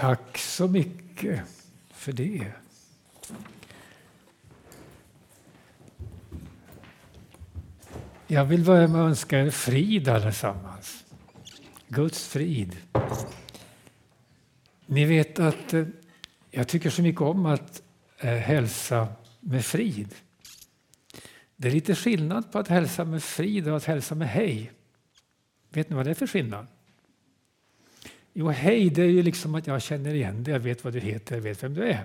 [0.00, 1.40] Tack så mycket
[1.90, 2.52] för det.
[8.26, 11.04] Jag vill börja med att önska er frid allesammans.
[11.88, 12.76] Guds frid.
[14.86, 15.86] Ni vet att eh,
[16.50, 17.82] jag tycker så mycket om att
[18.18, 19.08] eh, hälsa
[19.40, 20.14] med frid.
[21.56, 24.72] Det är lite skillnad på att hälsa med frid och att hälsa med hej.
[25.68, 26.66] Vet ni vad det är för skillnad?
[28.40, 31.00] Jo, hej, det är ju liksom att jag känner igen dig, jag vet vad du
[31.00, 32.04] heter, jag vet vem du är.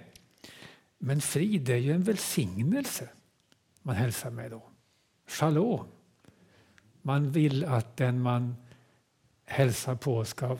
[0.97, 3.09] Men frid är ju en välsignelse
[3.81, 4.63] man hälsar med då.
[5.27, 5.85] Shalom.
[7.01, 8.55] Man vill att den man
[9.45, 10.57] hälsar på ska,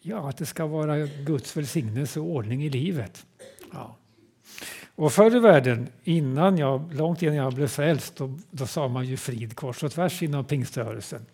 [0.00, 3.26] ja, att det ska vara Guds välsignelse och ordning i livet.
[3.72, 3.96] Ja.
[4.94, 9.06] Och förr i världen, innan jag, långt innan jag blev frälst, då, då sa man
[9.06, 11.26] ju frid kors och tvärs inom pingströrelsen.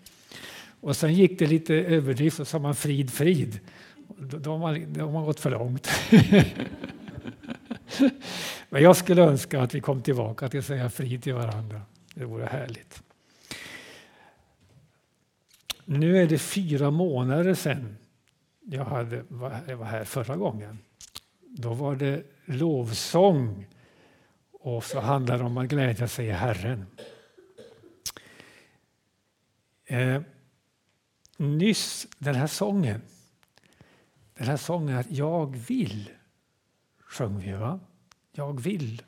[0.84, 3.61] Och sen gick det lite överdrift och sa man frid, frid.
[4.19, 5.89] Då, har, man, då har man gått för långt.
[8.69, 11.83] Men jag skulle önska att vi kom tillbaka till att säga frid till varandra.
[12.14, 13.03] Det vore härligt.
[15.84, 17.97] Nu är det fyra månader sedan
[18.62, 19.25] jag, hade,
[19.69, 20.78] jag var här förra gången.
[21.41, 23.66] Då var det lovsång
[24.53, 26.87] och så handlar det om att glädja sig i Herren.
[29.87, 30.22] Eh,
[31.37, 33.01] Nyss, den här sången,
[34.35, 36.11] den här sången att jag vill,
[36.99, 37.81] sjöng vi va?
[38.33, 39.03] Jag vill.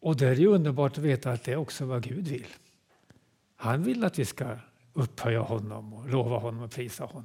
[0.00, 2.46] Och det är ju underbart att veta att det är också vad Gud vill.
[3.56, 4.56] Han vill att vi ska
[4.92, 7.24] upphöja honom och lova honom och prisa honom.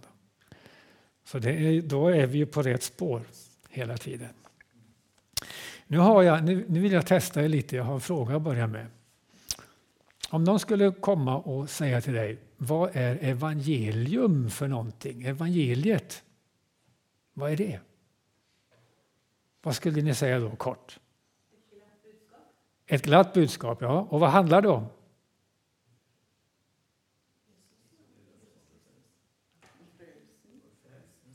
[1.23, 3.22] Så är, då är vi på rätt spår
[3.70, 4.34] hela tiden.
[5.88, 8.42] Nu, har jag, nu, nu vill jag testa er lite, jag har en fråga att
[8.42, 8.88] börja med.
[10.34, 15.23] Om någon skulle komma och säga till dig, vad är evangelium för någonting?
[15.23, 16.23] Evangeliet,
[17.34, 17.80] vad är det?
[19.61, 20.99] Vad skulle ni säga då kort?
[21.52, 22.39] Ett glatt budskap,
[22.86, 24.08] Ett glatt budskap, ja.
[24.10, 24.86] Och vad handlar det om?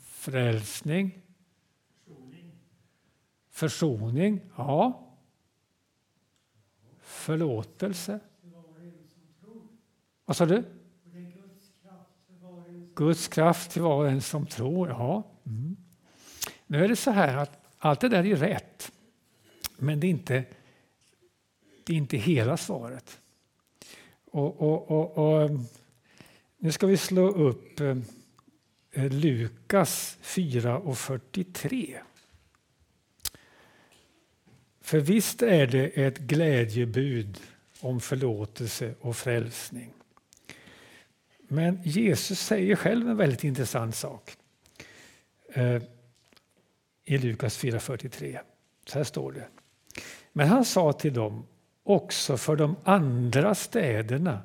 [0.03, 1.22] Frälsning.
[3.50, 4.41] Försoning.
[4.56, 5.08] Ja.
[7.00, 8.20] Förlåtelse.
[10.28, 10.64] Vad sa du?
[12.94, 14.88] Guds kraft till var och en som tror.
[14.88, 15.26] Ja.
[15.46, 15.76] Mm.
[16.66, 18.92] Nu är det så här att allt det där är rätt.
[19.76, 20.44] Men det är inte,
[21.84, 23.20] det är inte hela svaret.
[24.30, 25.50] Och, och, och, och
[26.58, 31.98] nu ska vi slå upp eh, Lukas 4 och 43.
[34.80, 37.40] För visst är det ett glädjebud
[37.80, 39.92] om förlåtelse och frälsning.
[41.48, 44.36] Men Jesus säger själv en väldigt intressant sak
[45.53, 45.82] eh,
[47.04, 48.38] i Lukas 4.43.
[48.86, 49.48] Så här står det.
[50.32, 51.47] Men han sa till dem,
[51.82, 54.42] också för de andra städerna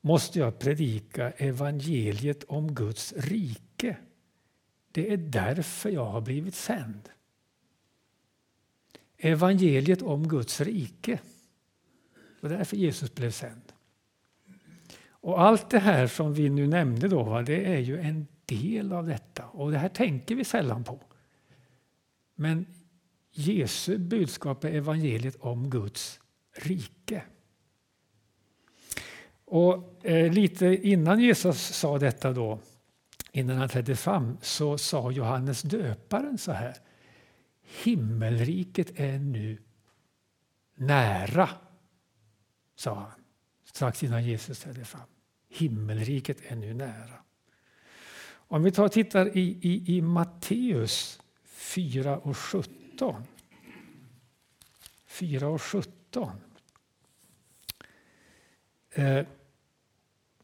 [0.00, 3.96] måste jag predika evangeliet om Guds rike.
[4.92, 7.08] Det är därför jag har blivit sänd.
[9.18, 11.18] Evangeliet om Guds rike.
[12.40, 13.72] Det var därför Jesus blev sänd.
[15.20, 19.06] Och allt det här som vi nu nämnde då, det är ju en del av
[19.06, 19.44] detta.
[19.44, 21.00] Och det här tänker vi sällan på.
[22.34, 22.66] Men
[23.30, 26.20] Jesu budskap är evangeliet om Guds
[26.56, 27.22] rike.
[29.44, 32.58] Och eh, lite innan Jesus sa detta då,
[33.32, 36.76] innan han trädde fram, så sa Johannes döparen så här.
[37.84, 39.58] Himmelriket är nu
[40.74, 41.48] nära,
[42.76, 43.15] sa han
[43.76, 45.08] strax innan Jesus trädde fram.
[45.48, 47.18] Himmelriket är nu nära.
[48.28, 53.22] Om vi tar och tittar i, i, i Matteus 4 och 17.
[55.06, 56.30] 4 och 17.
[58.90, 59.26] Eh,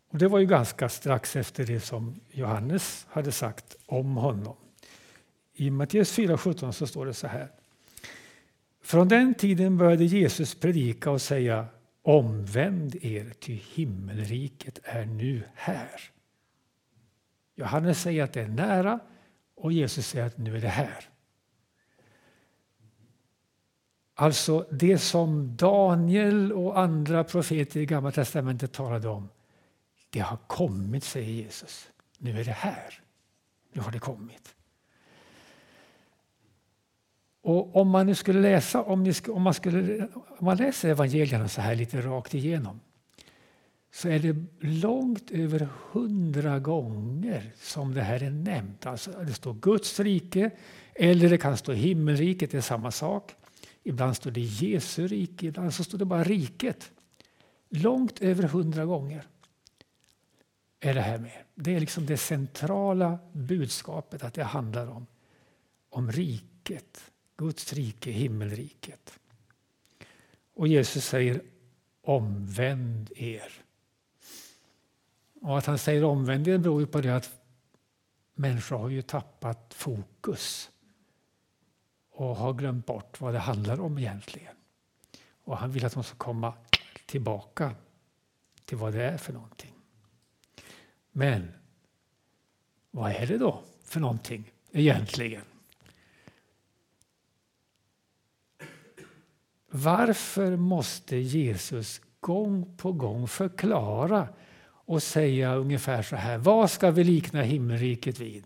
[0.09, 4.57] och det var ju ganska strax efter det som Johannes hade sagt om honom.
[5.55, 7.49] I Matteus 4.17 så står det så här.
[8.83, 11.67] Från den tiden började Jesus predika och säga
[12.03, 16.01] Omvänd er, ty himmelriket är nu här.
[17.55, 19.01] Johannes säger att det är nära
[19.55, 21.09] och Jesus säger att nu är det här.
[24.15, 29.29] Alltså det som Daniel och andra profeter i Gamla testamentet talade om.
[30.11, 31.89] Det har kommit, säger Jesus.
[32.19, 33.03] Nu är det här.
[33.73, 34.55] Nu har det kommit.
[37.43, 40.09] Och om man nu skulle läsa, om, ni, om, man skulle,
[40.39, 42.81] om man läser evangelierna så här lite rakt igenom.
[43.95, 48.87] så är det långt över hundra gånger som det här är nämnt.
[48.87, 50.51] Alltså det står Guds rike
[50.95, 53.35] eller det kan stå himmelriket, det är samma sak.
[53.83, 56.91] Ibland står det Jesu rike, ibland så står det bara riket.
[57.69, 59.27] Långt över hundra gånger
[60.81, 61.43] är det här med.
[61.55, 65.07] Det är liksom det centrala budskapet att det handlar om,
[65.91, 67.12] om riket,
[67.43, 69.19] Guds rike, himmelriket.
[70.55, 71.43] Och Jesus säger
[72.03, 73.53] omvänd er.
[75.41, 77.31] Och att han säger omvänd er beror ju på det att
[78.35, 80.71] människor har ju tappat fokus
[82.11, 84.57] och har glömt bort vad det handlar om egentligen.
[85.45, 86.55] Och han vill att de ska komma
[87.07, 87.75] tillbaka
[88.65, 89.75] till vad det är för någonting.
[91.13, 91.53] Men
[92.91, 95.52] vad är det då för någonting egentligen?
[99.75, 104.29] Varför måste Jesus gång på gång förklara
[104.65, 106.39] och säga ungefär så här.
[106.39, 108.45] Vad ska vi likna himmelriket vid?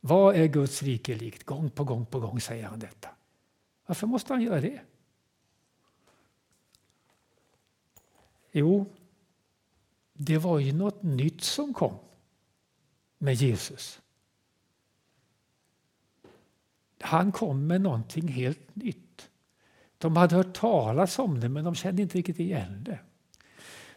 [0.00, 1.44] Vad är Guds rike likt?
[1.44, 3.08] Gång på gång på gång säger han detta.
[3.86, 4.80] Varför måste han göra det?
[8.52, 8.86] Jo,
[10.12, 11.98] det var ju något nytt som kom
[13.18, 14.00] med Jesus.
[17.00, 19.05] Han kom med någonting helt nytt.
[20.06, 22.98] De hade hört talas om det men de kände inte riktigt igen det.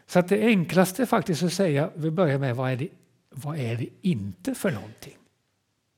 [0.06, 2.88] Så att det enklaste faktiskt att säga, vi börjar med vad är, det,
[3.30, 5.16] vad är det inte för någonting?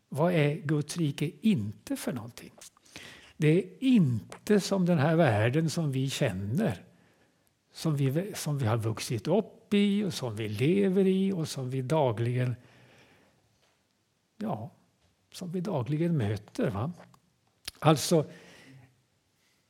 [0.08, 2.50] Vad är Guds rike inte för någonting?
[3.36, 6.84] Det är inte som den här världen som vi känner,
[7.72, 11.70] som vi, som vi har vuxit upp i och som vi lever i och som
[11.70, 12.56] vi dagligen,
[14.36, 14.70] ja,
[15.32, 16.70] som vi dagligen möter.
[16.70, 16.92] Va?
[17.78, 18.26] Alltså,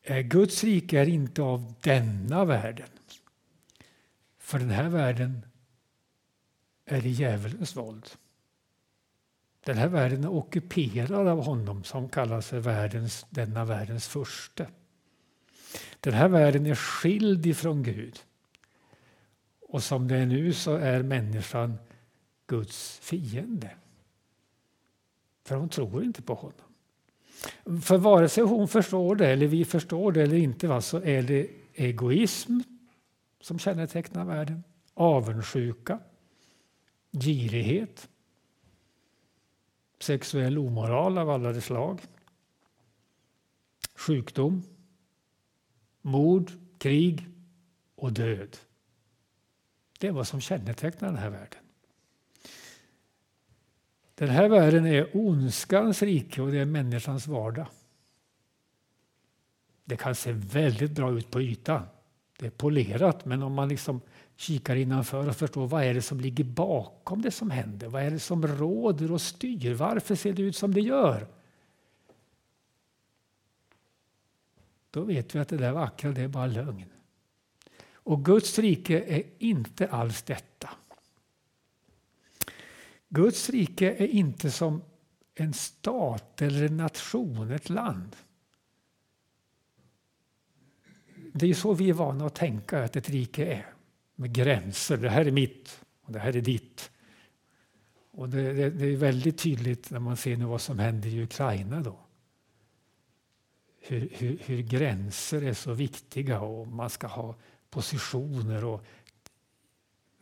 [0.03, 2.89] Eh, Guds rike är inte av denna världen.
[4.39, 5.47] För den här världen
[6.85, 8.09] är i djävulens våld.
[9.65, 14.67] Den här världen är ockuperad av honom som kallas för världens, denna världens första.
[16.01, 18.23] Den här världen är skild ifrån Gud.
[19.61, 21.79] Och som det är nu så är människan
[22.47, 23.71] Guds fiende.
[25.45, 26.72] För hon tror inte på honom.
[27.83, 31.23] För vare sig hon förstår det eller vi förstår det eller inte va, så är
[31.23, 32.61] det egoism
[33.41, 34.65] som kännetecknar världen.
[34.95, 35.99] Avundsjuka,
[37.13, 38.09] girighet,
[40.01, 42.01] sexuell omoral av alla de slag,
[43.95, 44.63] sjukdom,
[46.03, 47.27] mord, krig
[47.95, 48.57] och död.
[49.99, 51.62] Det är vad som kännetecknar den här världen.
[54.23, 57.67] Den här världen är ondskans rike och det är människans vardag.
[59.85, 61.83] Det kan se väldigt bra ut på ytan
[62.39, 64.01] det är polerat, men om man liksom
[64.37, 68.11] kikar innanför och förstår vad är det som ligger bakom det som händer, vad är
[68.11, 71.27] det som råder och styr, varför ser det ut som det gör?
[74.91, 76.93] Då vet vi att det där vackra, det är bara lögn.
[77.93, 80.71] Och Guds rike är inte alls detta.
[83.15, 84.83] Guds rike är inte som
[85.35, 88.17] en stat eller en nation, ett land.
[91.33, 93.67] Det är så vi är vana att tänka att ett rike är.
[94.15, 94.97] Med gränser.
[94.97, 96.91] Det här är mitt och det här är ditt.
[98.11, 101.23] Och det, det, det är väldigt tydligt när man ser nu vad som händer i
[101.23, 101.81] Ukraina.
[101.81, 101.99] då.
[103.81, 107.37] Hur, hur, hur, gränser är så viktiga och man ska ha
[107.71, 108.85] positioner och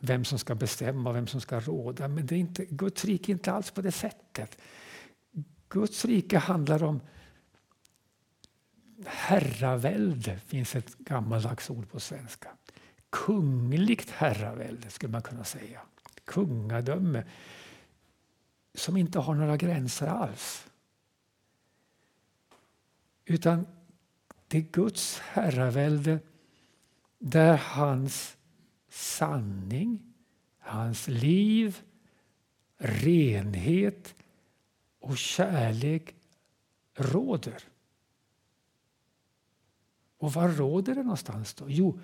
[0.03, 2.07] vem som ska bestämma, vem som ska råda.
[2.07, 4.57] Men det är inte, Guds rike är inte alls på det sättet.
[5.69, 7.01] Guds rike handlar om
[9.05, 12.49] herravälde finns ett gammaldags ord på svenska.
[13.09, 15.81] Kungligt herravälde skulle man kunna säga.
[16.25, 17.23] Kungadöme
[18.73, 20.67] som inte har några gränser alls.
[23.25, 23.67] Utan
[24.47, 26.19] det är Guds herravälde
[27.19, 28.37] där hans
[28.91, 30.13] sanning,
[30.59, 31.81] hans liv,
[32.77, 34.15] renhet
[34.99, 36.15] och kärlek
[36.95, 37.63] råder.
[40.17, 41.65] Och var råder det någonstans då?
[41.67, 41.99] Jo,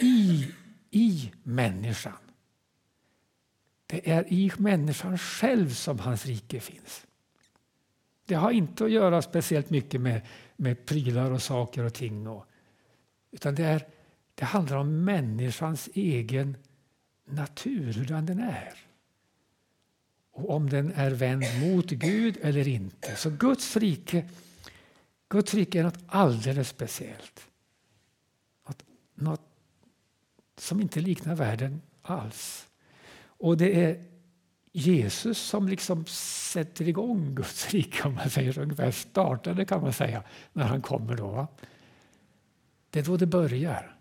[0.00, 0.48] i,
[0.90, 2.18] i människan.
[3.86, 7.06] Det är i människan själv som hans rike finns.
[8.24, 12.26] Det har inte att göra speciellt mycket med, med prylar och saker och ting.
[12.28, 12.46] Och,
[13.30, 13.86] utan det, är,
[14.42, 16.56] det handlar om människans egen
[17.24, 18.74] natur, hur den är.
[20.32, 23.16] Och om den är vänd mot Gud eller inte.
[23.16, 24.28] Så Guds rike,
[25.28, 27.48] Guds rike är något alldeles speciellt
[29.14, 29.40] något
[30.58, 32.68] som inte liknar världen alls.
[33.24, 34.04] Och det är
[34.72, 39.92] Jesus som liksom sätter igång Guds rike, om man säger så, ungefär startade kan man
[39.92, 40.22] säga,
[40.52, 41.16] när han kommer.
[41.16, 41.46] då.
[42.90, 43.96] Det är då det börjar.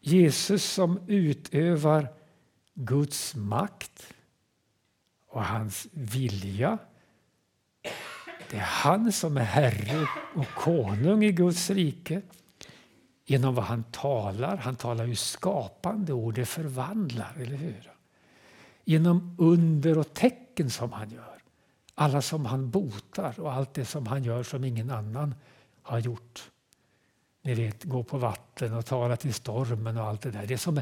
[0.00, 2.08] Jesus som utövar
[2.74, 4.14] Guds makt
[5.26, 6.78] och hans vilja.
[8.50, 12.22] Det är han som är herre och konung i Guds rike
[13.24, 14.56] genom vad han talar.
[14.56, 17.92] Han talar ju skapande ord, det förvandlar, eller hur?
[18.84, 21.42] Genom under och tecken som han gör.
[21.94, 25.34] Alla som han botar och allt det som han gör som ingen annan
[25.82, 26.50] har gjort.
[27.48, 30.46] Ni vet, gå på vatten och tala till stormen och allt det där.
[30.46, 30.80] Det som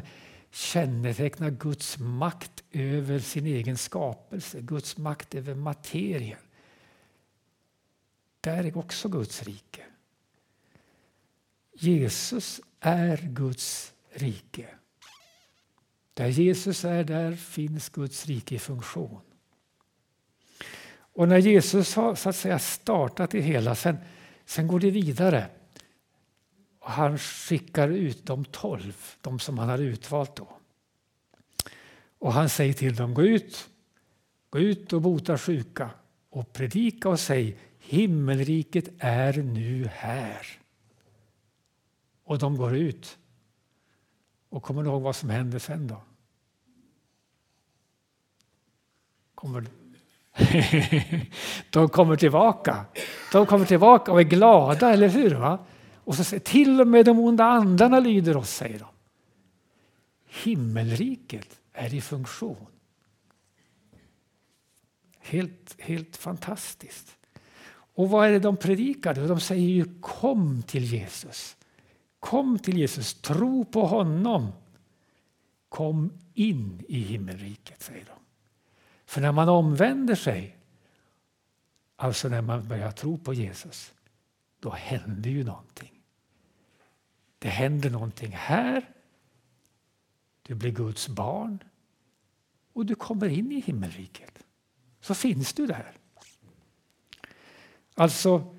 [0.50, 6.38] kännetecknar Guds makt över sin egen skapelse, Guds makt över materien.
[8.40, 9.82] Där är också Guds rike.
[11.72, 14.68] Jesus är Guds rike.
[16.14, 19.20] Där Jesus är, där finns Guds rike i funktion.
[20.96, 23.96] Och när Jesus har så att säga startat det hela, sen,
[24.44, 25.50] sen går det vidare.
[26.86, 30.36] Och han skickar ut de tolv, de som han har utvalt.
[30.36, 30.48] Då.
[32.18, 33.68] Och han säger till dem, gå ut,
[34.50, 35.90] gå ut och bota sjuka
[36.30, 40.46] och predika och säg, himmelriket är nu här.
[42.24, 43.18] Och de går ut.
[44.48, 46.02] Och kommer du ihåg vad som händer sen då?
[49.34, 49.66] Kommer
[51.70, 52.84] de kommer tillbaka.
[53.32, 55.34] De kommer tillbaka och är glada, eller hur?
[55.34, 55.66] Va?
[56.06, 58.88] Och så säger till och med de onda andarna lyder oss, säger de.
[60.26, 62.66] Himmelriket är i funktion.
[65.18, 67.16] Helt, helt fantastiskt.
[67.68, 69.14] Och vad är det de predikar?
[69.14, 71.56] De säger ju kom till Jesus.
[72.20, 74.52] Kom till Jesus, tro på honom.
[75.68, 78.18] Kom in i himmelriket, säger de.
[79.06, 80.56] För när man omvänder sig,
[81.96, 83.92] alltså när man börjar tro på Jesus,
[84.60, 85.95] då händer ju någonting.
[87.38, 88.90] Det händer någonting här.
[90.42, 91.64] Du blir Guds barn
[92.72, 94.44] och du kommer in i himmelriket.
[95.00, 95.92] Så finns du där.
[97.94, 98.56] Alltså,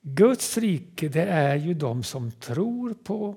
[0.00, 3.36] Guds rike det är ju de som tror på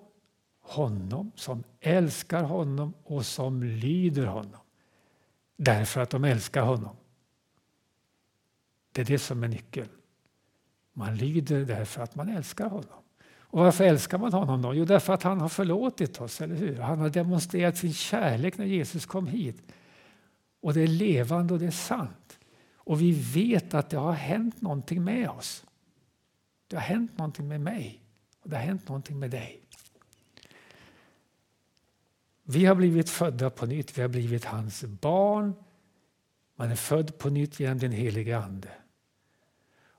[0.62, 4.60] honom, som älskar honom och som lyder honom.
[5.56, 6.96] Därför att de älskar honom.
[8.92, 9.90] Det är det som är nyckeln.
[10.94, 13.03] Man lyder därför att man älskar honom.
[13.54, 14.74] Och varför älskar man honom då?
[14.74, 16.80] Jo, därför att han har förlåtit oss, eller hur?
[16.80, 19.64] Han har demonstrerat sin kärlek när Jesus kom hit.
[20.62, 22.40] Och det är levande och det är sant.
[22.76, 25.66] Och vi vet att det har hänt någonting med oss.
[26.68, 28.02] Det har hänt någonting med mig
[28.42, 29.62] och det har hänt någonting med dig.
[32.44, 35.54] Vi har blivit födda på nytt, vi har blivit hans barn.
[36.56, 38.72] Man är född på nytt genom den helige Ande.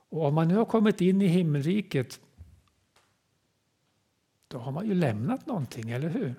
[0.09, 2.21] Och om man nu har kommit in i himmelriket
[4.55, 6.35] då har man ju lämnat någonting, eller hur?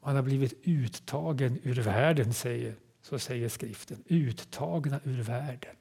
[0.00, 4.04] Man har blivit uttagen ur världen, säger, så säger skriften.
[4.06, 5.76] Uttagna ur världen.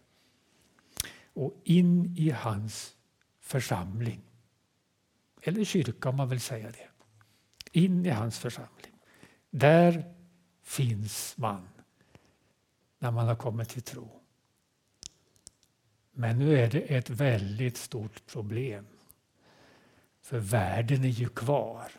[1.34, 2.96] Och in i hans
[3.40, 4.22] församling.
[5.42, 6.90] Eller kyrka om man vill säga det.
[7.72, 8.94] In i hans församling.
[9.50, 10.14] Där
[10.64, 11.68] finns man
[13.00, 14.22] när man har kommit till tro.
[16.12, 18.86] Men nu är det ett väldigt stort problem.
[20.30, 21.92] För världen är ju kvar.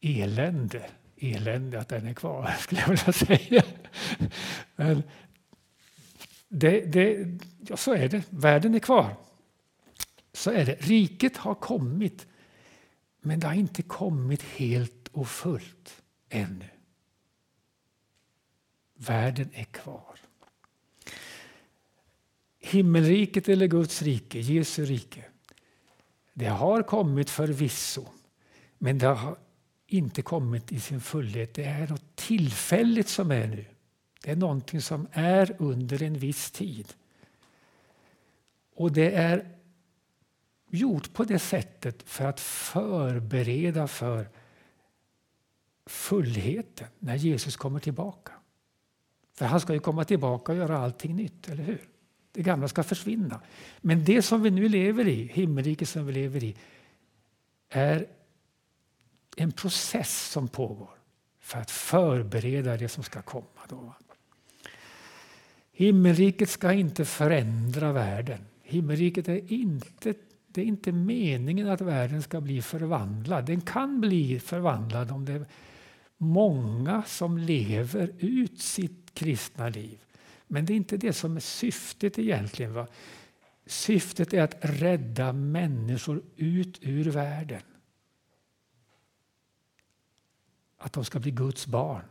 [0.00, 3.64] Elände, elände att den är kvar skulle jag vilja säga.
[4.76, 5.02] Men
[6.48, 9.16] det, det, ja, så är det, världen är kvar.
[10.32, 10.74] Så är det.
[10.80, 12.26] Riket har kommit,
[13.20, 16.68] men det har inte kommit helt och fullt ännu.
[18.94, 20.18] Världen är kvar.
[22.60, 25.24] Himmelriket eller Guds rike, Jesu rike,
[26.32, 28.06] det har kommit förvisso,
[28.78, 29.36] men det har
[29.86, 31.54] inte kommit i sin fullhet.
[31.54, 33.64] Det är något tillfälligt som är nu.
[34.22, 36.94] Det är någonting som är under en viss tid.
[38.74, 39.58] Och det är
[40.70, 44.28] gjort på det sättet för att förbereda för
[45.86, 48.32] fullheten när Jesus kommer tillbaka.
[49.34, 51.91] För han ska ju komma tillbaka och göra allting nytt, eller hur?
[52.32, 53.40] Det gamla ska försvinna.
[53.80, 56.56] Men det som vi nu lever i, himmelriket som vi lever i,
[57.68, 58.06] är
[59.36, 60.90] en process som pågår
[61.40, 63.60] för att förbereda det som ska komma.
[63.68, 63.94] Då.
[65.72, 68.38] Himmelriket ska inte förändra världen.
[68.62, 70.14] Himmelriket är inte
[70.54, 73.46] Det är inte meningen att världen ska bli förvandlad.
[73.46, 75.46] Den kan bli förvandlad om det är
[76.16, 79.98] många som lever ut sitt kristna liv.
[80.52, 82.74] Men det är inte det som är syftet egentligen.
[82.74, 82.86] Va?
[83.66, 87.62] Syftet är att rädda människor ut ur världen.
[90.78, 92.04] Att de ska bli Guds barn.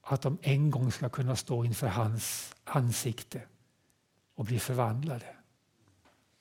[0.00, 3.42] Att de en gång ska kunna stå inför hans ansikte
[4.34, 5.36] och bli förvandlade.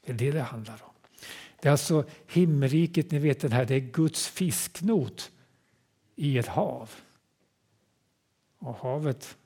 [0.05, 0.93] Det är det det handlar om.
[1.61, 5.31] Det är alltså himmelriket, ni vet den här, det är Guds fisknot
[6.15, 6.91] i ett hav.
[8.57, 9.37] Och havet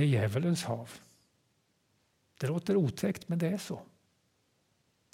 [0.00, 0.90] är djävulens hav.
[2.40, 3.82] Det låter otäckt, men det är så.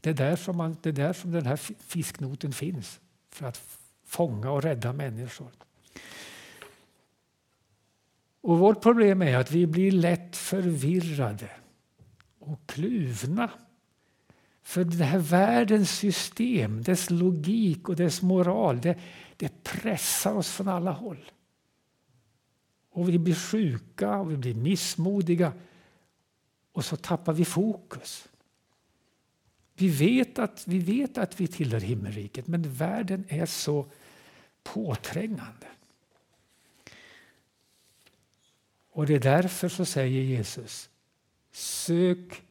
[0.00, 3.78] Det är där som, man, det är där som den här fisknoten finns, för att
[4.04, 5.50] fånga och rädda människor.
[8.40, 11.50] Och vårt problem är att vi blir lätt förvirrade
[12.38, 13.50] och kluvna.
[14.62, 18.99] För det här världens system, dess logik och dess moral, det,
[19.37, 21.30] det pressar oss från alla håll.
[22.99, 25.52] Och vi blir sjuka och vi blir missmodiga
[26.73, 28.28] och så tappar vi fokus.
[29.75, 33.90] Vi vet att vi, vet att vi tillhör himmelriket, men världen är så
[34.62, 35.67] påträngande.
[38.90, 40.90] Och det är därför så säger Jesus,
[41.52, 42.43] sök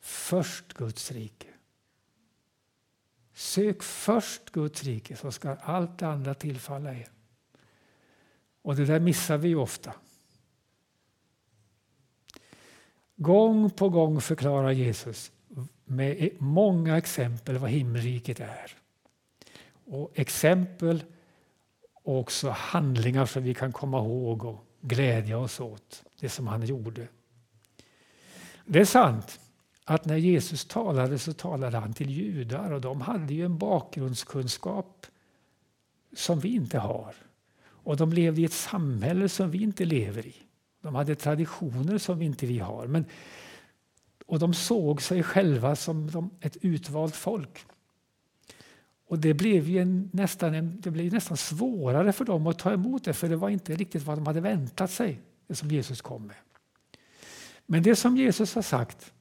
[0.00, 1.48] först Guds rike.
[3.34, 7.15] Sök först Guds rike så ska allt det andra tillfalla er.
[8.66, 9.92] Och det där missar vi ju ofta.
[13.16, 15.32] Gång på gång förklarar Jesus
[15.84, 18.72] med e- många exempel vad himmelriket är.
[19.84, 21.04] Och exempel
[21.92, 26.66] och också handlingar som vi kan komma ihåg och glädja oss åt, det som han
[26.66, 27.08] gjorde.
[28.64, 29.40] Det är sant
[29.84, 35.06] att när Jesus talade så talade han till judar och de hade ju en bakgrundskunskap
[36.16, 37.25] som vi inte har.
[37.86, 40.34] Och de levde i ett samhälle som vi inte lever i.
[40.82, 42.86] De hade traditioner som inte vi har.
[42.86, 43.04] Men,
[44.26, 47.64] och de såg sig själva som ett utvalt folk.
[49.06, 52.72] Och det blev, ju en, nästan en, det blev nästan svårare för dem att ta
[52.72, 56.00] emot det för det var inte riktigt vad de hade väntat sig, det som Jesus
[56.00, 56.36] kom med.
[57.66, 59.12] Men det som Jesus har sagt,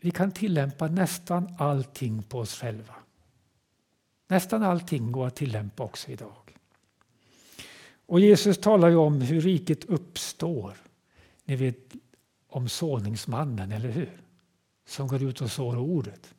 [0.00, 2.94] vi kan tillämpa nästan allting på oss själva.
[4.28, 6.49] Nästan allting går att tillämpa också idag.
[8.10, 10.76] Och Jesus talar ju om hur riket uppstår.
[11.44, 11.94] Ni vet
[12.48, 14.20] om såningsmannen, eller hur?
[14.86, 16.34] Som går ut och sår ordet.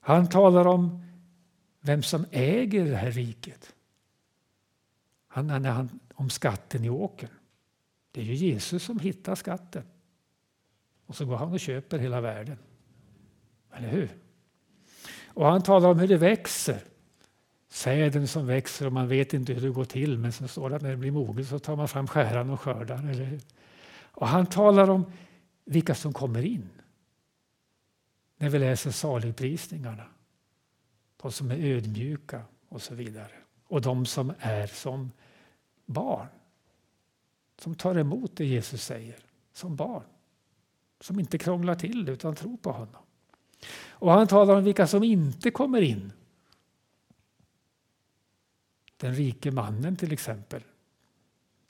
[0.00, 1.04] Han talar om
[1.80, 3.74] vem som äger det här riket.
[5.28, 7.30] Han, han, han, om skatten i åkern.
[8.10, 9.82] Det är ju Jesus som hittar skatten.
[11.06, 12.58] Och så går han och köper hela världen.
[13.72, 14.16] Eller hur?
[15.26, 16.82] Och han talar om hur det växer.
[17.76, 20.76] Säden som växer och man vet inte hur det går till men så står det
[20.76, 23.10] att när det blir moget så tar man fram skäran och skördar.
[23.10, 23.40] Eller hur?
[24.02, 25.12] Och han talar om
[25.64, 26.68] vilka som kommer in
[28.36, 30.04] när vi läser saligprisningarna.
[31.22, 33.32] De som är ödmjuka och så vidare.
[33.64, 35.12] Och de som är som
[35.86, 36.28] barn.
[37.58, 39.16] Som tar emot det Jesus säger
[39.52, 40.04] som barn.
[41.00, 43.02] Som inte krånglar till det utan tror på honom.
[43.88, 46.12] Och han talar om vilka som inte kommer in.
[48.96, 50.62] Den rike mannen till exempel.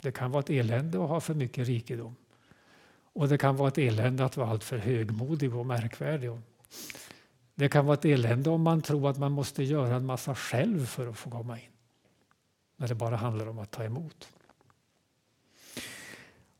[0.00, 2.16] Det kan vara ett elände att ha för mycket rikedom.
[3.12, 6.30] Och det kan vara ett elände att vara alltför högmodig och märkvärdig.
[7.54, 10.86] Det kan vara ett elände om man tror att man måste göra en massa själv
[10.86, 11.70] för att få komma in.
[12.76, 14.28] När det bara handlar om att ta emot.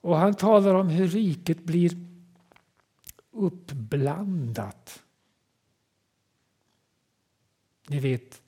[0.00, 1.90] Och han talar om hur riket blir
[3.30, 5.02] uppblandat.
[7.88, 8.42] Ni vet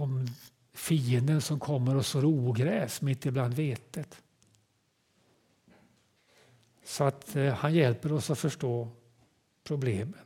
[0.00, 0.26] om
[0.72, 4.22] fienden som kommer och sår ogräs mitt ibland vetet.
[6.84, 8.88] Så att eh, han hjälper oss att förstå
[9.64, 10.20] problemen.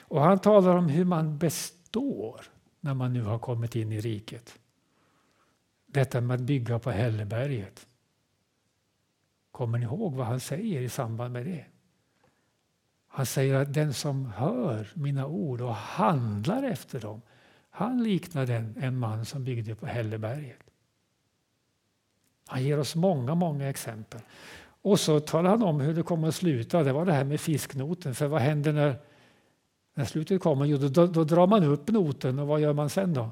[0.00, 2.44] Och han talar om hur man består
[2.80, 4.58] när man nu har kommit in i riket.
[5.86, 7.86] Detta med att bygga på hälleberget.
[9.50, 11.64] Kommer ni ihåg vad han säger i samband med det?
[13.06, 17.22] Han säger att den som hör mina ord och handlar efter dem,
[17.70, 20.58] han liknade en, en man som byggde på hälleberget.
[22.46, 24.20] Han ger oss många, många exempel.
[24.82, 26.82] Och så talar han om hur det kommer att sluta.
[26.82, 28.14] Det var det här med fisknoten.
[28.14, 28.96] För vad händer när,
[29.94, 30.64] när slutet kommer?
[30.64, 33.30] Jo, då, då drar man upp noten och vad gör man sen då?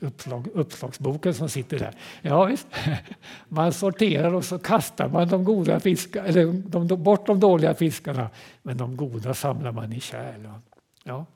[0.00, 1.94] uppslag, uppslagsboken som sitter där.
[2.22, 2.66] Ja, visst.
[3.48, 8.30] Man sorterar och så kastar man de goda fiskarna, eller de, bort de dåliga fiskarna,
[8.62, 10.46] men de goda samlar man i kärl.
[11.06, 11.26] Ja.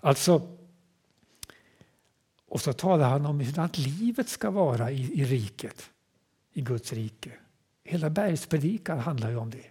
[0.00, 0.56] Alltså,
[2.48, 5.90] och så talar han om hur livet ska vara i, i riket,
[6.52, 7.32] i Guds rike.
[7.84, 9.66] Hela bergspredikan handlar ju om det.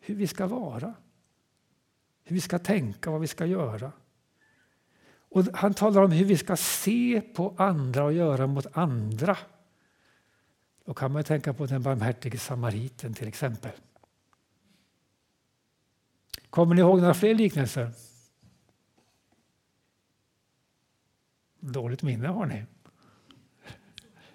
[0.00, 0.94] Hur vi ska vara,
[2.24, 3.92] hur vi ska tänka, vad vi ska göra.
[5.28, 9.38] Och han talar om hur vi ska se på andra och göra mot andra.
[10.84, 13.72] Då kan man tänka på den barmhärtige samariten till exempel.
[16.50, 17.90] Kommer ni ihåg några fler liknelser?
[21.72, 22.64] Dåligt minne har ni.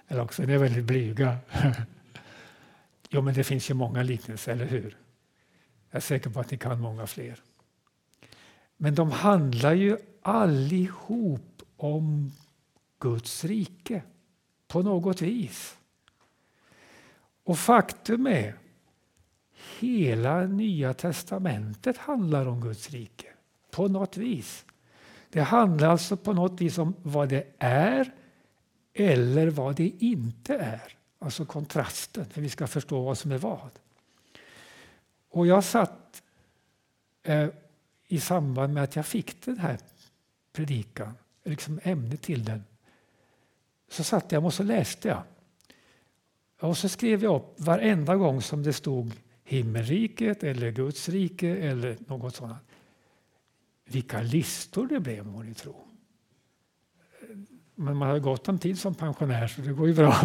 [0.08, 1.38] Eller också är ni väldigt blyga.
[3.16, 4.98] Jo, men det finns ju många liknelser, eller hur?
[5.90, 7.40] Jag är säker på att ni kan många fler.
[8.78, 12.32] Men de handlar ju allihop om
[13.00, 14.02] Guds rike
[14.68, 15.78] på något vis.
[17.44, 18.56] Och faktum är,
[19.80, 23.28] hela Nya testamentet handlar om Guds rike
[23.72, 24.66] på något vis.
[25.34, 28.12] Det handlar alltså på något vis om vad det är
[28.94, 30.98] eller vad det inte är.
[31.20, 33.70] Alltså kontrasten, för vi ska förstå vad som är vad.
[35.30, 36.24] Och jag satt
[37.24, 37.48] eh,
[38.08, 39.78] i samband med att jag fick den här
[40.52, 42.64] predikan, liksom ämnet till den,
[43.90, 45.24] så satt jag och så läste jag.
[46.60, 49.12] Och så skrev jag upp varenda gång som det stod
[49.44, 52.58] himmelriket eller Guds rike eller något sådant.
[53.86, 55.88] Vilka listor det blev må ni tro.
[57.76, 60.16] Men man har gott om tid som pensionär så det går ju bra.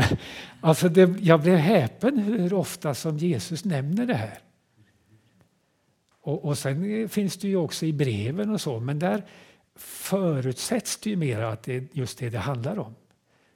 [0.60, 4.38] alltså det, jag blev häpen hur ofta som Jesus nämner det här.
[6.20, 9.24] Och, och sen finns det ju också i breven och så, men där
[9.76, 12.94] förutsätts det ju mer att det är just det det handlar om.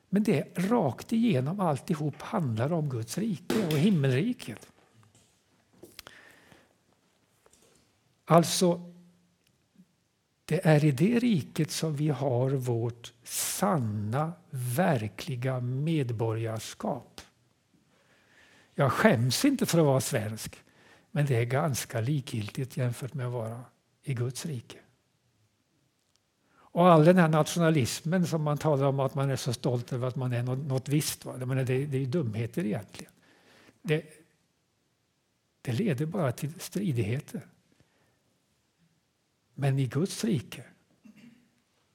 [0.09, 4.69] Men det rakt igenom alltihop handlar om Guds rike och himmelriket.
[8.25, 8.92] Alltså,
[10.45, 17.21] det är i det riket som vi har vårt sanna, verkliga medborgarskap.
[18.75, 20.57] Jag skäms inte för att vara svensk,
[21.11, 23.65] men det är ganska likgiltigt jämfört med att vara
[24.03, 24.79] i Guds rike.
[26.55, 30.09] Och all den här nationalismen som man talar om att man är så stolt över
[30.09, 31.25] att man är något, visst.
[31.25, 31.37] Va?
[31.37, 33.13] det, det är ju dumheter egentligen.
[33.83, 34.05] Det,
[35.63, 37.47] det leder bara till stridigheter.
[39.55, 40.65] Men i Guds rike,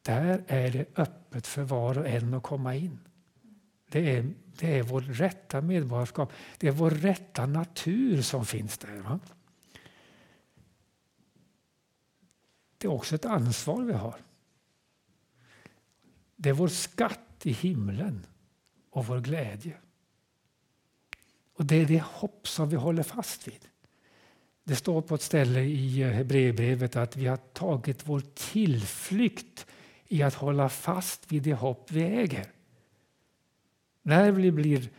[0.01, 2.99] där är det öppet för var och en att komma in.
[3.89, 8.97] Det är, det är vår rätta medborgarskap, det är vår rätta natur som finns där.
[8.97, 9.19] Va?
[12.77, 14.21] Det är också ett ansvar vi har.
[16.35, 18.25] Det är vår skatt i himlen
[18.89, 19.77] och vår glädje.
[21.53, 23.67] Och det är det hopp som vi håller fast vid.
[24.67, 29.65] Det står på ett ställe i eh, Hebreerbrevet att vi har tagit vår tillflykt
[30.07, 32.45] i att hålla fast vid det hopp vi äger.
[34.01, 34.89] När vi blir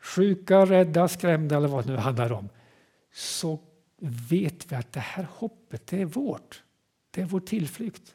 [0.00, 2.48] sjuka, rädda, skrämda eller vad det nu handlar om
[3.12, 3.58] så
[4.30, 6.62] vet vi att det här hoppet det är vårt.
[7.10, 8.14] Det är vår tillflykt.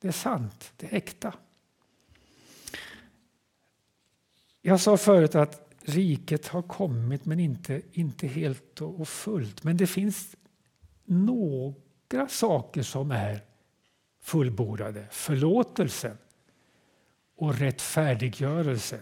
[0.00, 1.34] Det är sant, det är äkta.
[4.62, 9.64] Jag sa förut att riket har kommit men inte, inte helt och fullt.
[9.64, 10.36] Men det finns
[11.04, 13.40] några saker som är
[14.22, 15.06] fullbordade.
[15.10, 16.18] Förlåtelsen
[17.36, 19.00] och rättfärdiggörelsen.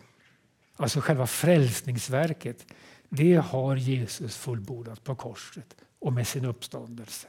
[0.76, 2.66] Alltså själva frälsningsverket.
[3.08, 7.28] Det har Jesus fullbordat på korset och med sin uppståndelse.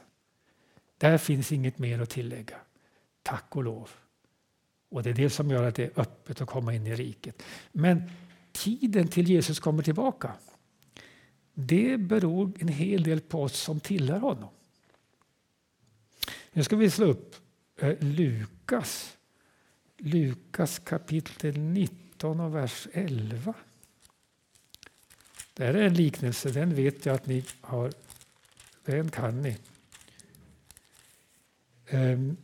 [0.98, 2.56] Där finns inget mer att tillägga.
[3.22, 3.90] Tack och lov.
[4.90, 7.42] Och Det är det som gör att det är öppet att komma in i riket.
[7.72, 8.10] Men
[8.62, 10.34] tiden till Jesus kommer tillbaka
[11.60, 14.48] det beror en hel del på oss som tillhör honom.
[16.52, 17.36] Nu ska vi slå upp
[17.76, 19.16] eh, Lukas.
[19.96, 23.54] Lukas kapitel 19 och vers 11.
[25.54, 27.92] Det här är en liknelse, den vet jag att ni har.
[28.84, 29.56] Den kan ni.
[31.86, 32.36] Ehm,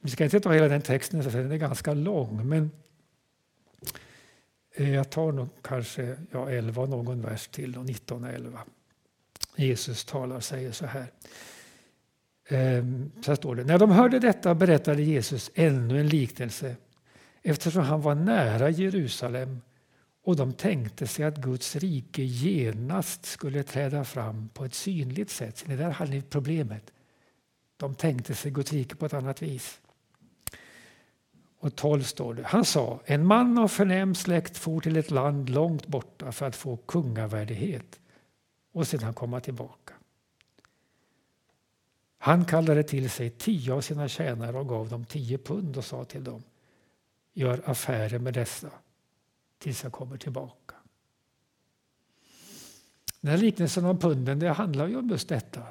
[0.00, 2.48] vi ska inte ta hela den texten, för den är ganska lång.
[2.48, 2.70] Men
[4.78, 8.60] Eh, jag tar nog kanske ja, 11 någon vers till, och 19 och 11.
[9.56, 11.06] Jesus talar och säger så här.
[12.48, 13.64] Ehm, så här står det.
[13.64, 16.76] När de hörde detta berättade Jesus ännu en liknelse
[17.42, 19.60] eftersom han var nära Jerusalem
[20.22, 25.58] och de tänkte sig att Guds rike genast skulle träda fram på ett synligt sätt.
[25.58, 26.92] Så det där hade ni problemet.
[27.76, 29.80] De tänkte sig Guds rike på ett annat vis
[31.58, 32.42] och 12 står det.
[32.42, 36.56] Han sa, en man av förnäm släkt for till ett land långt borta för att
[36.56, 38.00] få kungavärdighet
[38.72, 39.94] och sedan komma tillbaka.
[42.18, 46.04] Han kallade till sig tio av sina tjänare och gav dem tio pund och sa
[46.04, 46.42] till dem,
[47.32, 48.70] gör affärer med dessa
[49.58, 50.74] tills jag kommer tillbaka.
[53.20, 55.62] Den här liknelsen om punden det handlar ju om just detta.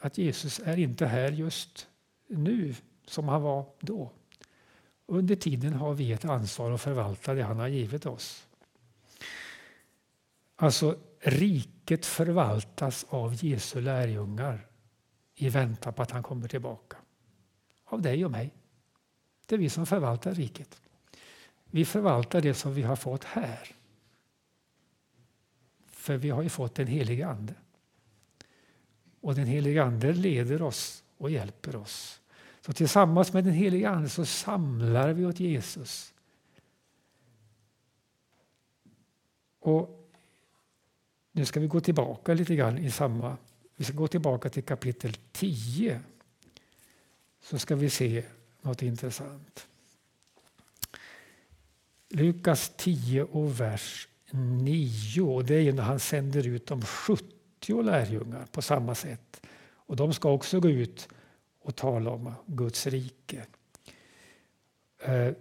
[0.00, 1.88] Att Jesus är inte här just
[2.26, 2.74] nu
[3.06, 4.10] som han var då.
[5.12, 8.46] Under tiden har vi ett ansvar att förvalta det han har givit oss.
[10.56, 14.66] Alltså, riket förvaltas av Jesu lärjungar
[15.34, 16.96] i väntan på att han kommer tillbaka.
[17.84, 18.54] Av dig och mig.
[19.46, 20.80] Det är vi som förvaltar riket.
[21.64, 23.74] Vi förvaltar det som vi har fått här.
[25.86, 27.54] För vi har ju fått den helige Ande.
[29.20, 32.21] Och den helige Ande leder oss och hjälper oss.
[32.66, 36.14] Så tillsammans med den helige Ande så samlar vi åt Jesus.
[39.60, 40.10] Och
[41.32, 43.36] nu ska vi gå tillbaka lite grann i samma...
[43.76, 46.00] Vi ska gå tillbaka till kapitel 10.
[47.42, 48.24] Så ska vi se
[48.60, 49.66] något intressant.
[52.08, 55.42] Lukas 10 och vers 9.
[55.42, 59.46] Det är när han sänder ut de 70 lärjungar på samma sätt.
[59.62, 61.08] Och de ska också gå ut
[61.62, 63.46] och tala om Guds rike.
[64.98, 65.32] Eh,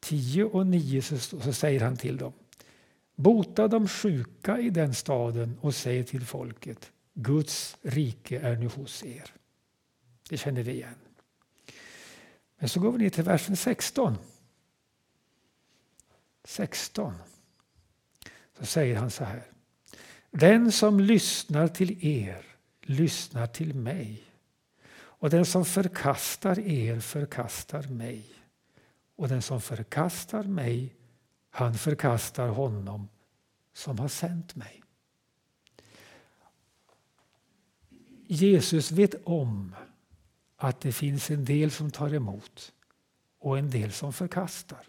[0.00, 2.32] 10 och 9 så, så säger han till dem.
[3.14, 9.04] Bota de sjuka i den staden och säg till folket Guds rike är nu hos
[9.04, 9.30] er.
[10.28, 10.94] Det känner vi igen.
[12.58, 14.16] Men så går vi ner till versen 16.
[16.44, 17.14] 16.
[18.58, 19.42] Så säger han så här.
[20.30, 22.46] Den som lyssnar till er
[22.80, 24.22] lyssnar till mig.
[25.22, 28.24] Och den som förkastar er förkastar mig.
[29.16, 30.94] Och den som förkastar mig,
[31.50, 33.08] han förkastar honom
[33.72, 34.82] som har sänt mig.
[38.26, 39.74] Jesus vet om
[40.56, 42.72] att det finns en del som tar emot
[43.38, 44.86] och en del som förkastar.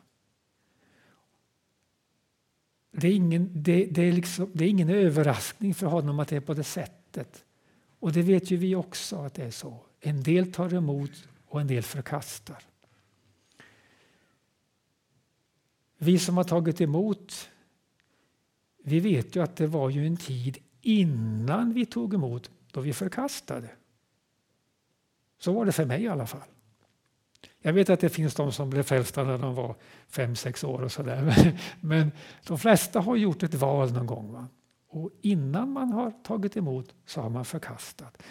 [2.92, 6.36] Det är, ingen, det, det, är liksom, det är ingen överraskning för honom att det
[6.36, 7.46] är på det sättet.
[8.00, 9.86] Och det vet ju vi också att det är så.
[10.06, 12.64] En del tar emot och en del förkastar.
[15.98, 17.50] Vi som har tagit emot,
[18.84, 22.94] vi vet ju att det var ju en tid innan vi tog emot då vi
[22.94, 23.70] förkastade.
[25.40, 26.48] Så var det för mig i alla fall.
[27.62, 29.76] Jag vet att det finns de som blev frälsta när de var
[30.08, 31.22] fem sex år och sådär.
[31.24, 32.12] Men, men
[32.48, 34.32] de flesta har gjort ett val någon gång.
[34.32, 34.48] Va?
[34.88, 38.24] Och innan man har tagit emot så har man förkastat.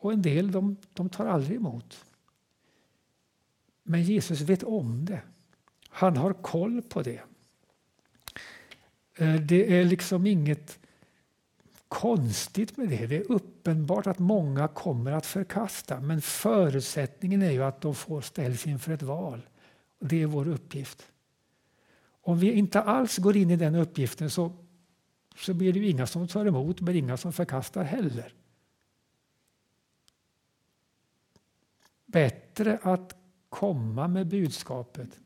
[0.00, 2.04] Och en del de, de tar aldrig emot.
[3.82, 5.20] Men Jesus vet om det.
[5.88, 7.20] Han har koll på det.
[9.16, 10.78] Eh, det är liksom inget
[11.88, 13.06] konstigt med det.
[13.06, 18.20] Det är uppenbart att många kommer att förkasta men förutsättningen är ju att de får
[18.20, 19.40] ställs inför ett val.
[19.98, 21.06] Det är vår uppgift.
[22.22, 24.52] Om vi inte alls går in i den uppgiften så,
[25.36, 28.34] så blir det ju inga som tar emot men inga som förkastar heller.
[32.12, 33.16] Bättre att
[33.48, 35.20] komma med budskapet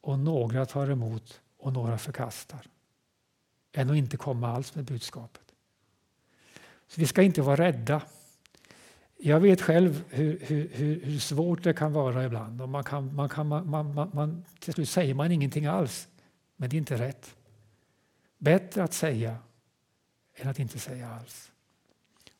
[0.00, 2.66] och några tar emot och några förkastar
[3.72, 5.54] än att inte komma alls med budskapet.
[6.86, 8.02] Så Vi ska inte vara rädda.
[9.16, 10.68] Jag vet själv hur, hur,
[11.00, 12.62] hur svårt det kan vara ibland.
[12.62, 16.08] Och man kan, man kan, man, man, man, till slut säger man ingenting alls,
[16.56, 17.36] men det är inte rätt.
[18.38, 19.36] Bättre att säga
[20.34, 21.52] än att inte säga alls.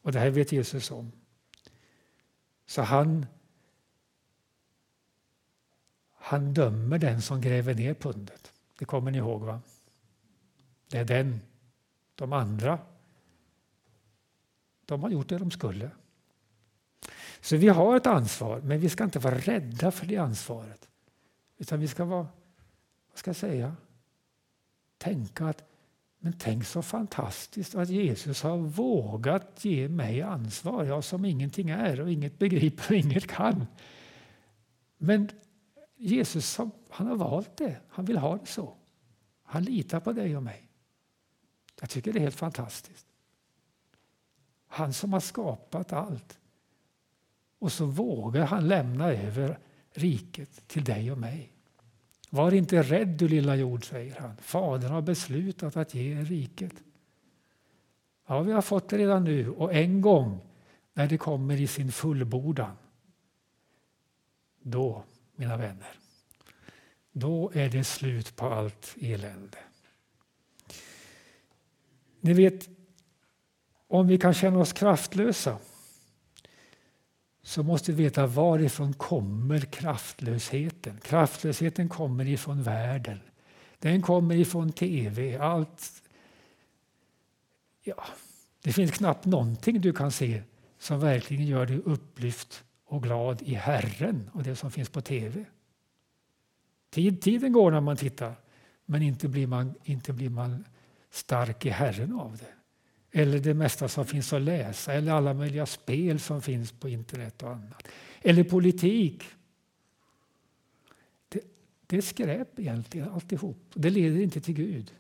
[0.03, 1.13] Och det här vet Jesus om.
[2.73, 3.27] Så han,
[6.15, 8.53] han dömer den som gräver ner pundet.
[8.79, 9.61] Det kommer ni ihåg va?
[10.89, 11.41] Det är den.
[12.15, 12.79] De andra,
[14.85, 15.91] de har gjort det de skulle.
[17.41, 20.89] Så vi har ett ansvar, men vi ska inte vara rädda för det ansvaret.
[21.59, 22.29] Utan vi ska vara,
[23.11, 23.77] vad ska jag säga,
[24.99, 25.65] tänka att
[26.25, 32.01] men tänk så fantastiskt att Jesus har vågat ge mig ansvar, jag som ingenting är
[32.01, 33.67] och inget begriper och inget kan.
[34.99, 35.29] Men
[35.97, 36.59] Jesus
[36.91, 38.77] han har valt det, han vill ha det så.
[39.43, 40.69] Han litar på dig och mig.
[41.81, 43.07] Jag tycker det är helt fantastiskt.
[44.67, 46.39] Han som har skapat allt.
[47.59, 49.59] Och så vågar han lämna över
[49.91, 51.52] riket till dig och mig.
[52.35, 54.37] Var inte rädd du lilla jord, säger han.
[54.37, 56.73] Fadern har beslutat att ge er riket.
[58.27, 60.41] Ja, vi har fått det redan nu och en gång
[60.95, 62.77] när det kommer i sin fullbordan
[64.63, 65.05] då,
[65.37, 65.99] mina vänner,
[67.13, 69.59] då är det slut på allt elände.
[72.21, 72.69] Ni vet,
[73.87, 75.59] om vi kan känna oss kraftlösa
[77.43, 81.01] så måste vi veta varifrån kommer kraftlösheten.
[81.03, 83.21] Kraftlösheten kommer ifrån världen.
[83.79, 85.39] Den kommer ifrån tv.
[85.39, 86.03] Allt.
[87.83, 88.05] Ja,
[88.63, 90.43] det finns knappt någonting du kan se
[90.79, 95.45] som verkligen gör dig upplyft och glad i Herren och det som finns på tv.
[96.91, 98.35] Tid, tiden går när man tittar,
[98.87, 100.65] men inte blir man, inte blir man
[101.11, 102.62] stark i Herren av det.
[103.13, 107.43] Eller det mesta som finns att läsa, eller alla möjliga spel som finns på internet
[107.43, 107.89] och annat.
[108.21, 109.23] Eller politik.
[111.29, 111.41] Det,
[111.87, 113.59] det är skräp egentligen alltihop.
[113.75, 114.93] Det leder inte till Gud.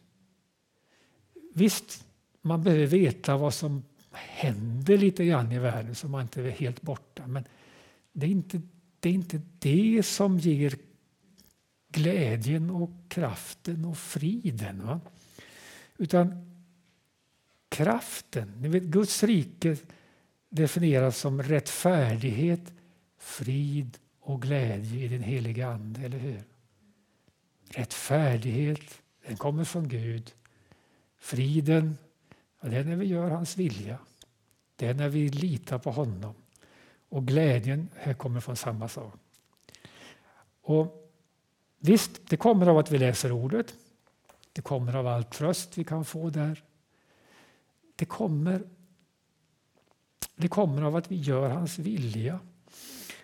[1.54, 2.04] Visst,
[2.40, 6.82] man behöver veta vad som händer lite grann i världen så man inte är helt
[6.82, 7.26] borta.
[7.26, 7.44] Men
[8.12, 8.60] det är inte
[9.00, 10.74] det, är inte det som ger
[11.88, 14.86] glädjen och kraften och friden.
[14.86, 15.00] Va?
[15.98, 16.51] Utan
[17.72, 18.52] kraften.
[18.60, 19.76] Ni vet, Guds rike
[20.48, 22.72] definieras som rättfärdighet,
[23.18, 26.42] frid och glädje i den heliga Ande, eller hur?
[27.68, 30.32] Rättfärdighet, den kommer från Gud.
[31.18, 31.96] Friden,
[32.60, 33.98] ja, det är när vi gör hans vilja.
[34.76, 36.34] Det är när vi litar på honom.
[37.08, 39.14] Och glädjen här kommer från samma sak.
[40.62, 40.98] Och
[41.84, 43.74] Visst, det kommer av att vi läser ordet.
[44.52, 46.62] Det kommer av all tröst vi kan få där.
[48.02, 48.62] Det kommer,
[50.36, 52.40] det kommer av att vi gör hans vilja.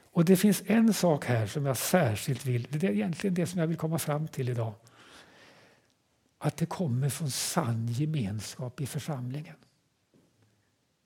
[0.01, 3.61] Och det finns en sak här som jag särskilt vill, det är egentligen det som
[3.61, 4.75] jag vill komma fram till idag.
[6.39, 9.57] Att det kommer från sann gemenskap i församlingen.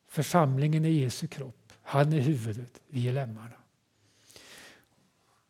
[0.08, 3.56] Församlingen är Jesu kropp, han är huvudet, vi är lemmarna.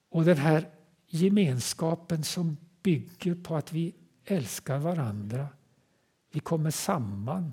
[0.09, 0.69] Och den här
[1.07, 5.49] gemenskapen som bygger på att vi älskar varandra.
[6.33, 7.53] Vi kommer samman.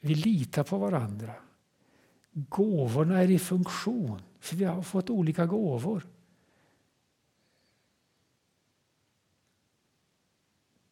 [0.00, 1.34] Vi litar på varandra.
[2.32, 6.06] Gåvorna är i funktion, för vi har fått olika gåvor.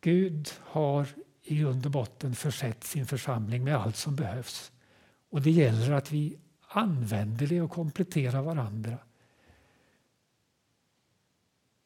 [0.00, 1.08] Gud har
[1.42, 4.72] i grund och botten försett sin församling med allt som behövs.
[5.30, 8.98] Och det gäller att vi använder det och kompletterar varandra.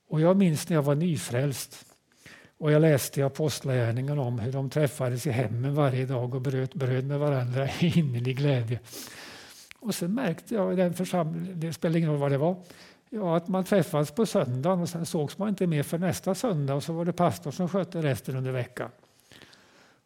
[0.08, 1.91] Och jag minns när jag var nyfrälst
[2.62, 6.74] och jag läste i Apostlagärningarna om hur de träffades i hemmen varje dag och bröt
[6.74, 8.80] bröd med varandra i innerlig glädje.
[9.78, 12.56] Och sen märkte jag i den församlingen, det spelar ingen roll vad det var,
[13.10, 16.74] ja, att man träffades på söndagen och sen sågs man inte mer för nästa söndag
[16.74, 18.90] och så var det pastor som skötte resten under veckan.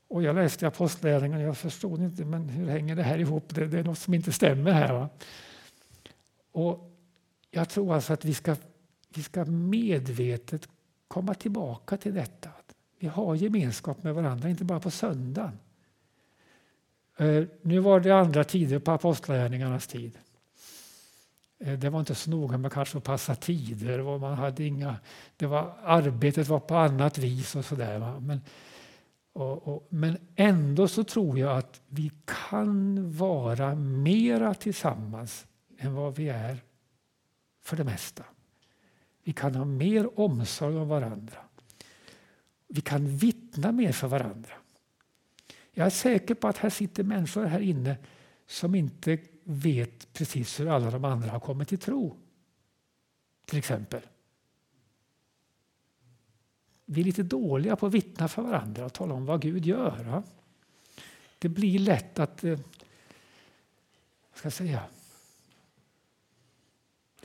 [0.09, 3.55] Och jag läste Apostlagärningarna och jag förstod inte, men hur hänger det här ihop?
[3.55, 4.92] Det, det är något som inte stämmer här.
[4.92, 5.09] Va?
[6.53, 6.90] Och
[7.51, 8.57] jag tror alltså att vi ska
[9.14, 10.69] vi ska medvetet
[11.16, 12.50] komma tillbaka till detta.
[12.98, 15.59] Vi har gemenskap med varandra, inte bara på söndagen.
[17.16, 20.18] Eh, nu var det andra tider på apostlagärningarnas tid.
[21.59, 24.00] Eh, det var inte så noga med kanske att passa tider.
[24.00, 24.96] Och man hade inga,
[25.37, 28.20] det var, arbetet var på annat vis och sådär.
[28.20, 28.40] Men,
[29.33, 35.46] och, och, men ändå så tror jag att vi kan vara mera tillsammans
[35.79, 36.59] än vad vi är
[37.62, 38.24] för det mesta.
[39.27, 41.39] Vi kan ha mer omsorg om varandra.
[42.67, 44.53] Vi kan vittna mer för varandra.
[45.73, 47.97] Jag är säker på att här sitter människor här inne
[48.47, 52.17] som inte vet precis hur alla de andra har kommit till tro.
[53.45, 54.01] Till exempel.
[56.85, 60.05] Vi är lite dåliga på att vittna för varandra och tala om vad Gud gör.
[60.05, 60.23] Va?
[61.39, 62.59] Det blir lätt att, eh,
[64.31, 64.83] vad ska jag säga,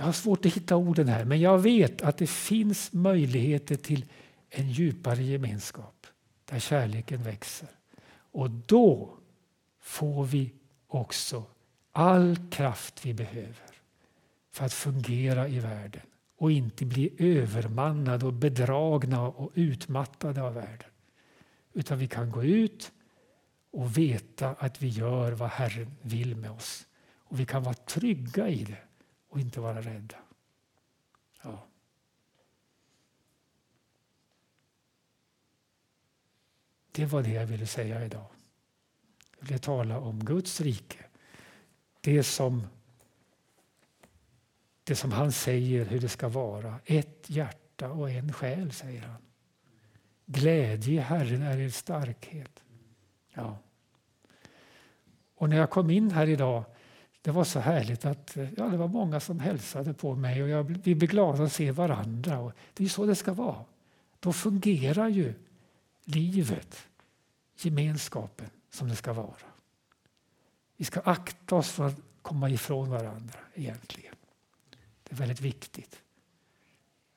[0.02, 4.06] jag har svårt att hitta orden här, men jag vet att det finns möjligheter till
[4.50, 6.08] en djupare gemenskap
[6.46, 7.70] där kärleken växer.
[8.12, 9.18] Och då
[9.80, 10.52] får vi
[10.88, 11.44] också
[11.92, 13.72] all kraft vi behöver
[14.52, 16.02] för att fungera i världen
[16.38, 20.90] och inte bli övermannade och bedragna och utmattade av världen.
[21.74, 22.92] Utan vi kan gå ut
[23.72, 26.88] och veta att vi gör vad Herren vill med oss.
[27.18, 28.91] Och vi kan vara trygga i det
[29.32, 30.18] och inte vara rädda.
[31.44, 31.68] Ja.
[36.92, 38.26] Det var det jag ville säga idag.
[39.40, 41.06] Jag ville tala om Guds rike.
[42.02, 42.68] Det som,
[44.84, 46.80] det som han säger hur det ska vara.
[46.86, 49.22] Ett hjärta och en själ, säger han.
[50.26, 52.64] Glädje i Herren är er starkhet.
[53.30, 53.58] Ja.
[55.36, 56.64] Och när jag kom in här idag
[57.22, 60.64] det var så härligt att ja, det var många som hälsade på mig och jag,
[60.64, 62.40] vi blev glada att se varandra.
[62.40, 63.66] Och det är så det ska vara.
[64.20, 65.34] Då fungerar ju
[66.04, 66.88] livet,
[67.58, 69.36] gemenskapen, som det ska vara.
[70.78, 74.16] Vi ska akta oss för att komma ifrån varandra egentligen.
[75.04, 76.02] Det är väldigt viktigt.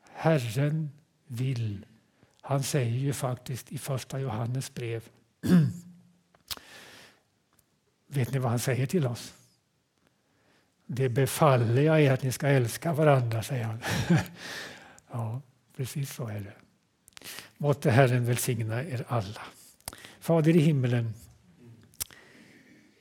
[0.00, 0.90] Herren
[1.26, 1.86] vill.
[2.40, 5.08] Han säger ju faktiskt i första Johannes brev.
[8.06, 9.34] Vet ni vad han säger till oss?
[10.86, 13.78] Det befaller jag er att ni ska älska varandra, säger han.
[15.10, 15.40] ja,
[15.76, 16.54] precis så är det.
[17.58, 19.42] Måtte Herren välsigna er alla.
[20.20, 21.14] Fader i himmelen,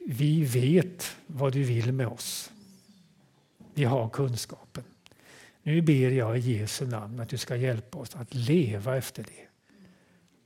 [0.07, 2.51] vi vet vad du vill med oss.
[3.73, 4.83] Vi har kunskapen.
[5.63, 9.47] Nu ber jag i Jesu namn att du ska hjälpa oss att leva efter det.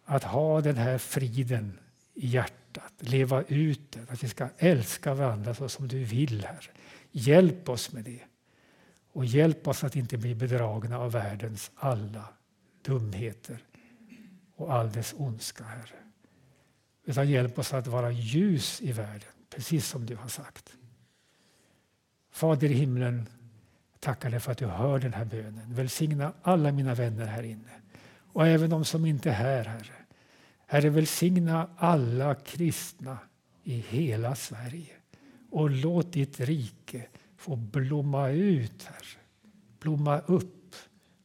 [0.05, 1.79] Att ha den här friden
[2.13, 6.71] i hjärtat, leva ut den, att vi ska älska varandra så som du vill, Herre.
[7.17, 8.21] Hjälp oss med det.
[9.11, 12.29] Och hjälp oss att inte bli bedragna av världens alla
[12.81, 13.57] dumheter
[14.55, 15.95] och all dess ondska, Herre.
[17.05, 20.73] Utan hjälp oss att vara ljus i världen, precis som du har sagt.
[22.31, 23.29] Fader i himlen,
[23.99, 25.73] tackar dig för att du hör den här bönen.
[25.73, 27.81] Välsigna alla mina vänner här inne
[28.33, 29.95] och även de som inte är här, Herre.
[30.67, 33.17] Herre, välsigna alla kristna
[33.63, 34.96] i hela Sverige
[35.49, 39.19] och låt ditt rike få blomma ut, Herre.
[39.79, 40.75] Blomma upp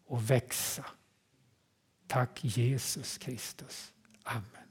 [0.06, 0.84] och växa.
[2.06, 3.92] Tack Jesus Kristus.
[4.22, 4.61] Amen.